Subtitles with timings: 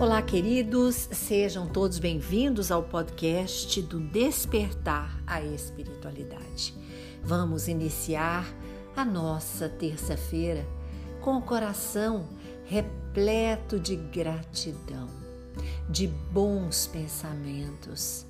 [0.00, 6.72] Olá, queridos, sejam todos bem-vindos ao podcast do Despertar a Espiritualidade.
[7.20, 8.46] Vamos iniciar
[8.94, 10.64] a nossa terça-feira
[11.20, 12.28] com o coração
[12.64, 15.08] repleto de gratidão,
[15.90, 18.24] de bons pensamentos,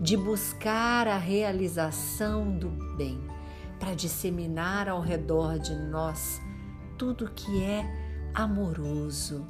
[0.00, 3.20] de buscar a realização do bem,
[3.78, 6.40] para disseminar ao redor de nós
[6.98, 7.84] tudo que é
[8.34, 9.46] amoroso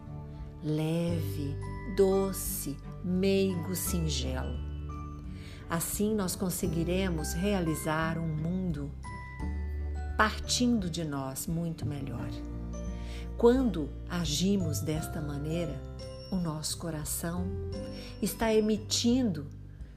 [0.64, 1.54] leve,
[1.94, 4.58] doce, meigo, singelo.
[5.68, 8.90] Assim nós conseguiremos realizar um mundo
[10.16, 12.30] partindo de nós muito melhor.
[13.36, 15.78] Quando agimos desta maneira,
[16.32, 17.44] o nosso coração
[18.22, 19.46] está emitindo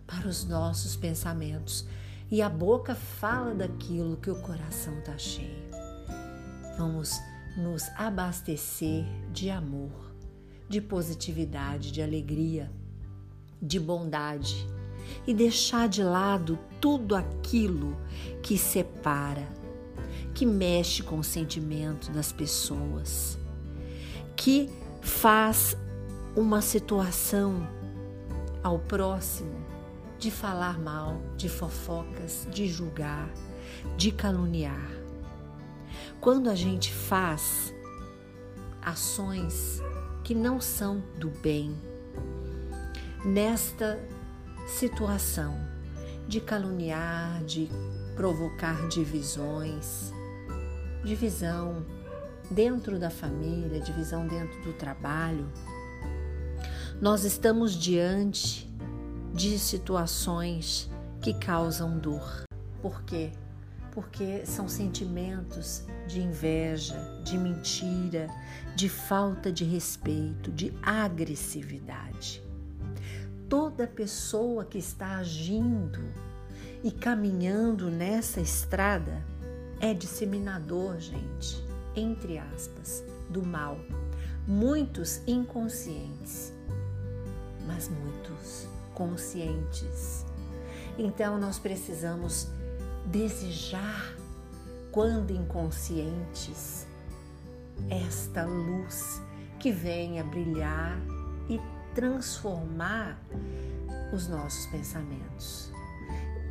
[0.05, 1.87] para os nossos pensamentos
[2.29, 5.67] e a boca fala daquilo que o coração está cheio.
[6.77, 7.17] Vamos
[7.55, 10.06] nos abastecer de amor
[10.67, 12.71] de positividade, de alegria,
[13.61, 14.67] de bondade
[15.25, 17.97] e deixar de lado tudo aquilo
[18.43, 19.47] que separa,
[20.33, 23.37] que mexe com o sentimento das pessoas,
[24.35, 24.69] que
[25.01, 25.75] faz
[26.35, 27.67] uma situação
[28.61, 29.65] ao próximo
[30.19, 33.29] de falar mal, de fofocas, de julgar,
[33.95, 34.91] de caluniar.
[36.19, 37.73] Quando a gente faz
[38.81, 39.81] ações
[40.27, 41.73] que não são do bem.
[43.23, 43.97] Nesta
[44.67, 45.57] situação
[46.27, 47.69] de caluniar, de
[48.13, 50.11] provocar divisões,
[51.05, 51.85] divisão
[52.51, 55.47] dentro da família, divisão dentro do trabalho,
[56.99, 58.69] nós estamos diante
[59.33, 60.89] de situações
[61.21, 62.43] que causam dor.
[62.81, 63.31] Por quê?
[63.97, 68.27] Porque são sentimentos de inveja, de mentira,
[68.75, 72.43] de falta de respeito, de agressividade.
[73.49, 75.99] Toda pessoa que está agindo
[76.83, 79.25] e caminhando nessa estrada
[79.79, 83.79] é disseminador, gente, entre aspas, do mal.
[84.45, 86.53] Muitos inconscientes,
[87.65, 90.23] mas muitos conscientes.
[90.99, 92.47] Então nós precisamos
[93.07, 94.13] desejar,
[94.91, 96.87] quando inconscientes,
[97.89, 99.21] esta luz
[99.59, 100.99] que venha brilhar
[101.49, 101.59] e
[101.93, 103.19] transformar
[104.13, 105.71] os nossos pensamentos.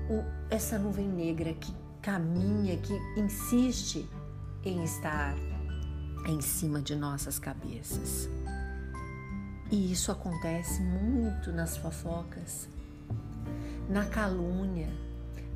[0.09, 4.09] O, essa nuvem negra que caminha, que insiste
[4.65, 5.34] em estar
[6.27, 8.28] em cima de nossas cabeças.
[9.71, 12.69] E isso acontece muito nas fofocas,
[13.88, 14.88] na calúnia,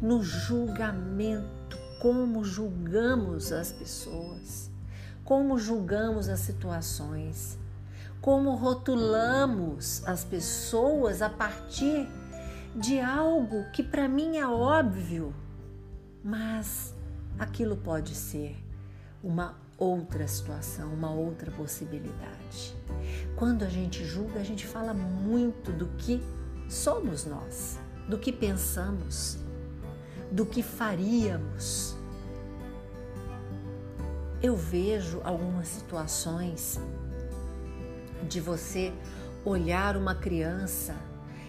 [0.00, 4.70] no julgamento, como julgamos as pessoas,
[5.24, 7.58] como julgamos as situações,
[8.20, 12.08] como rotulamos as pessoas a partir
[12.74, 15.34] de algo que para mim é óbvio,
[16.22, 16.94] mas
[17.38, 18.56] aquilo pode ser
[19.22, 22.74] uma outra situação, uma outra possibilidade.
[23.36, 26.22] Quando a gente julga, a gente fala muito do que
[26.68, 27.78] somos nós,
[28.08, 29.38] do que pensamos,
[30.30, 31.96] do que faríamos.
[34.42, 36.80] Eu vejo algumas situações
[38.28, 38.92] de você
[39.44, 40.94] olhar uma criança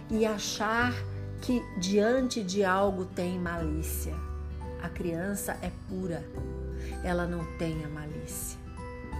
[0.10, 0.94] e achar
[1.42, 4.14] que diante de algo tem malícia.
[4.82, 6.24] A criança é pura,
[7.04, 8.60] ela não tem a malícia.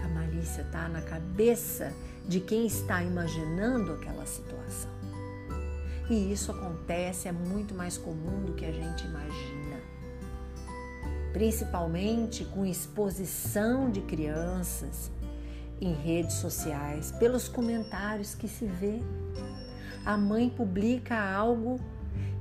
[0.04, 1.92] A malícia está na cabeça
[2.26, 5.01] de quem está imaginando aquela situação.
[6.10, 9.80] E isso acontece, é muito mais comum do que a gente imagina.
[11.32, 15.10] Principalmente com exposição de crianças
[15.80, 19.00] em redes sociais, pelos comentários que se vê.
[20.04, 21.80] A mãe publica algo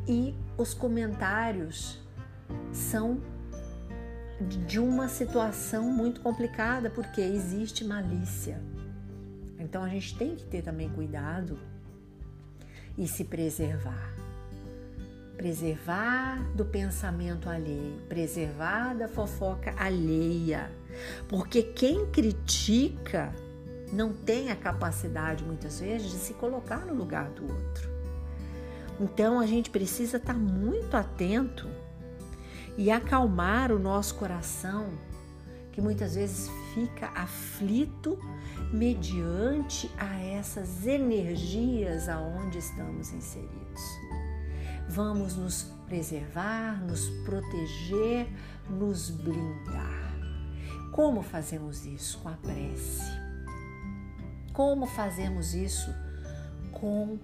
[0.07, 1.99] e os comentários
[2.72, 3.22] são
[4.67, 8.61] de uma situação muito complicada porque existe malícia.
[9.59, 11.59] Então a gente tem que ter também cuidado
[13.01, 14.13] e se preservar.
[15.35, 20.71] Preservar do pensamento alheio, preservar da fofoca alheia.
[21.27, 23.33] Porque quem critica
[23.91, 27.89] não tem a capacidade, muitas vezes, de se colocar no lugar do outro.
[28.99, 31.67] Então a gente precisa estar muito atento
[32.77, 34.89] e acalmar o nosso coração,
[35.71, 38.19] que muitas vezes fica aflito
[38.71, 43.82] mediante a essas energias aonde estamos inseridos.
[44.90, 48.28] Vamos nos preservar, nos proteger,
[48.70, 50.11] nos blindar.
[50.91, 52.20] Como fazemos isso?
[52.20, 53.02] Com a prece.
[54.53, 55.90] Como fazemos isso?
[56.82, 57.20] com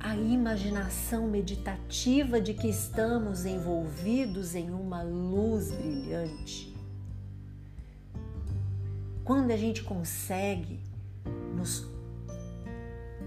[0.00, 6.74] a imaginação meditativa de que estamos envolvidos em uma luz brilhante.
[9.24, 10.80] Quando a gente consegue
[11.54, 11.86] nos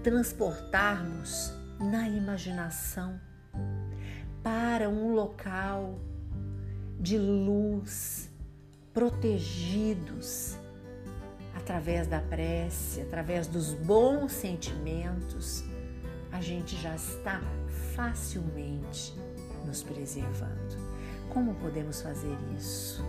[0.02, 3.20] transportarmos na imaginação
[4.42, 6.00] para um local
[6.98, 8.28] de luz,
[8.92, 10.56] protegidos
[11.54, 15.64] através da prece, através dos bons sentimentos,
[16.32, 17.40] a gente já está
[17.94, 19.14] facilmente
[19.64, 20.76] nos preservando.
[21.28, 23.04] Como podemos fazer isso?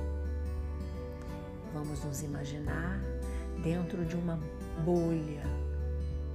[1.73, 2.99] Vamos nos imaginar
[3.63, 4.39] dentro de uma
[4.85, 5.62] bolha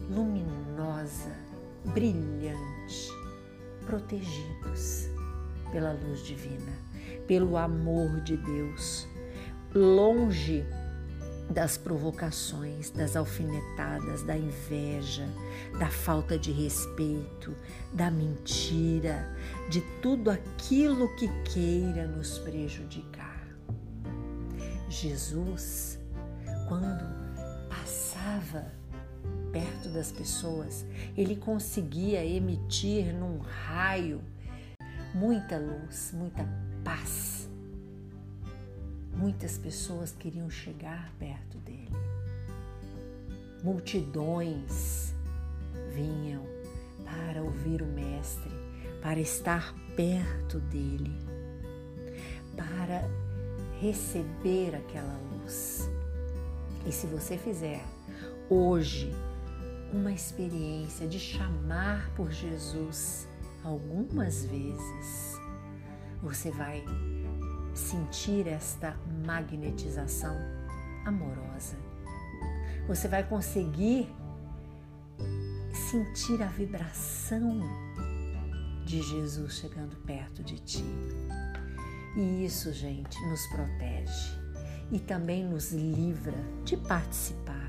[0.09, 1.37] luminosa,
[1.85, 3.13] brilhante,
[3.87, 5.09] protegidos
[5.71, 6.73] pela luz divina,
[7.27, 9.07] pelo amor de Deus,
[9.75, 10.65] longe
[11.51, 15.27] das provocações, das alfinetadas, da inveja,
[15.79, 17.55] da falta de respeito,
[17.93, 19.35] da mentira,
[19.71, 23.47] de tudo aquilo que queira nos prejudicar.
[24.89, 25.99] Jesus,
[26.69, 27.05] quando
[27.69, 28.78] passava
[29.53, 30.85] perto das pessoas,
[31.17, 34.21] ele conseguia emitir num raio
[35.15, 36.47] muita luz, muita
[36.85, 37.49] paz.
[39.15, 41.91] Muitas pessoas queriam chegar perto dele.
[43.65, 45.13] Multidões
[45.93, 46.45] vinham
[47.05, 48.53] para ouvir o Mestre,
[49.03, 51.13] para estar perto dele,
[52.57, 53.03] para
[53.81, 55.89] receber aquela luz.
[56.87, 57.85] E se você fizer
[58.49, 59.13] hoje
[59.93, 63.29] uma experiência de chamar por Jesus
[63.65, 65.39] algumas vezes,
[66.23, 66.85] você vai
[67.75, 70.37] sentir esta magnetização
[71.05, 71.77] amorosa.
[72.87, 74.09] Você vai conseguir
[75.91, 77.61] sentir a vibração
[78.85, 80.85] de Jesus chegando perto de ti.
[82.17, 84.39] E isso, gente, nos protege
[84.91, 87.68] e também nos livra de participar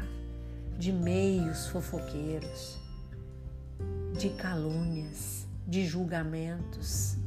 [0.80, 2.80] de meios fofoqueiros,
[4.18, 7.18] de calúnias, de julgamentos,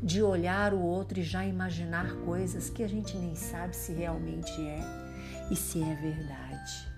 [0.00, 4.52] de olhar o outro e já imaginar coisas que a gente nem sabe se realmente
[4.60, 4.80] é
[5.50, 6.92] e se é verdade.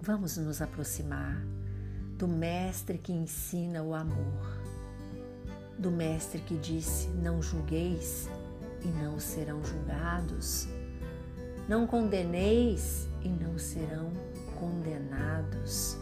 [0.00, 1.44] Vamos nos aproximar
[2.16, 4.56] do Mestre que ensina o amor,
[5.76, 8.30] do Mestre que disse: Não julgueis
[8.84, 10.68] e não serão julgados,
[11.68, 14.12] não condeneis e não serão
[14.54, 15.98] condenados.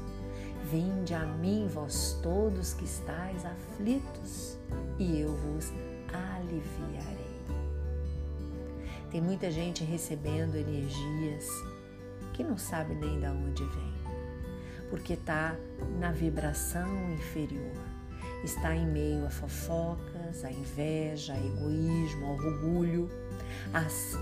[0.70, 4.58] Vinde a mim, vós todos que estáis aflitos,
[4.98, 5.72] e eu vos
[6.12, 7.24] aliviarei.
[9.10, 11.48] Tem muita gente recebendo energias
[12.34, 13.94] que não sabe nem de onde vem,
[14.90, 15.56] porque está
[15.98, 17.76] na vibração inferior,
[18.42, 23.08] está em meio a fofocas, a inveja, a egoísmo, ao orgulho,
[23.72, 24.18] as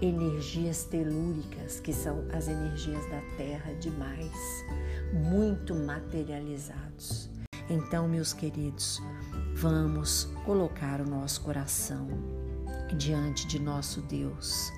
[0.00, 4.64] energias telúricas, que são as energias da terra demais,
[5.12, 7.30] muito materializados.
[7.68, 9.00] Então, meus queridos,
[9.54, 12.08] vamos colocar o nosso coração
[12.96, 14.70] diante de nosso Deus,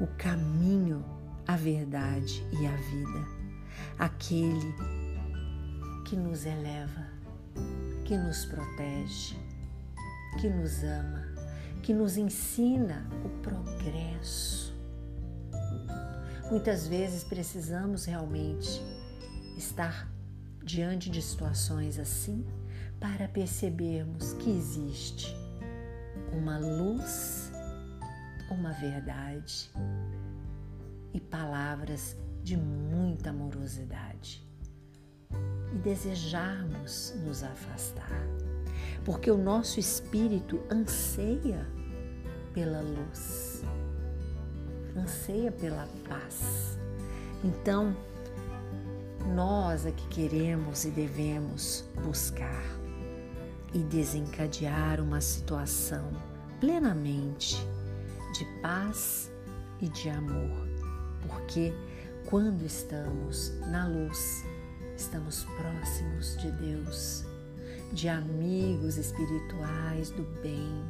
[0.00, 1.04] o caminho,
[1.46, 3.28] a verdade e a vida,
[3.98, 4.74] aquele
[6.04, 7.06] que nos eleva,
[8.04, 9.36] que nos protege,
[10.40, 11.31] que nos ama
[11.82, 14.72] que nos ensina o progresso.
[16.50, 18.80] Muitas vezes precisamos realmente
[19.56, 20.08] estar
[20.64, 22.46] diante de situações assim
[23.00, 25.34] para percebermos que existe
[26.32, 27.50] uma luz,
[28.50, 29.70] uma verdade
[31.12, 34.46] e palavras de muita amorosidade
[35.72, 38.22] e desejarmos nos afastar
[39.04, 41.66] porque o nosso espírito anseia
[42.52, 43.62] pela luz,
[44.96, 46.78] anseia pela paz.
[47.42, 47.96] Então,
[49.34, 52.62] nós é que queremos e devemos buscar
[53.72, 56.10] e desencadear uma situação
[56.60, 57.56] plenamente
[58.34, 59.30] de paz
[59.80, 60.68] e de amor,
[61.26, 61.72] porque
[62.26, 64.44] quando estamos na luz,
[64.96, 67.31] estamos próximos de Deus
[67.92, 70.82] de amigos espirituais do bem,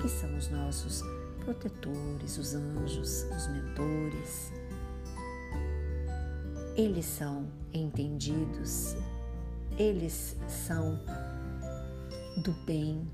[0.00, 1.02] que são os nossos
[1.44, 4.52] protetores, os anjos, os mentores.
[6.76, 8.96] Eles são entendidos,
[9.78, 10.98] eles são
[12.38, 13.06] do bem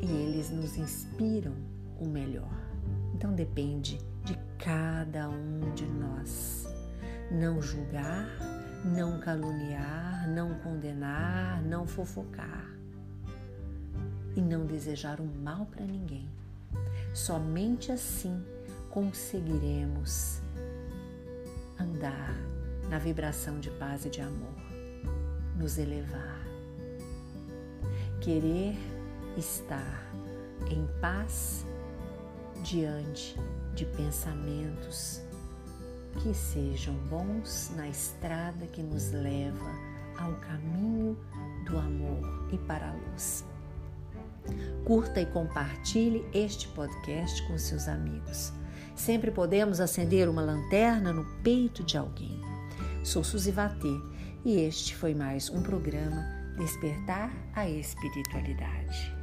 [0.00, 1.54] e eles nos inspiram
[1.98, 2.64] o melhor.
[3.14, 6.66] Então depende de cada um de nós
[7.30, 8.28] não julgar,
[8.84, 12.70] não caluniar, não condenar, não fofocar
[14.36, 16.28] e não desejar o mal para ninguém.
[17.14, 18.44] Somente assim
[18.90, 20.40] conseguiremos
[21.80, 22.34] andar
[22.90, 24.54] na vibração de paz e de amor,
[25.56, 26.44] nos elevar.
[28.20, 28.76] Querer
[29.36, 30.12] estar
[30.70, 31.64] em paz
[32.62, 33.36] diante
[33.74, 35.23] de pensamentos
[36.20, 39.70] que sejam bons na estrada que nos leva
[40.18, 41.16] ao caminho
[41.64, 43.44] do amor e para a luz.
[44.84, 48.52] Curta e compartilhe este podcast com seus amigos.
[48.94, 52.40] Sempre podemos acender uma lanterna no peito de alguém.
[53.02, 54.00] Sou Suzy Vatê
[54.44, 56.24] e este foi mais um programa
[56.56, 59.13] Despertar a Espiritualidade.